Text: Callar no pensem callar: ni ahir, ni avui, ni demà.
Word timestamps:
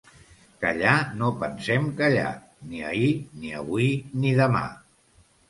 Callar 0.61 0.95
no 1.19 1.29
pensem 1.43 1.85
callar: 1.99 2.31
ni 2.73 2.81
ahir, 2.93 3.13
ni 3.43 3.53
avui, 3.61 3.93
ni 4.25 4.35
demà. 4.43 4.65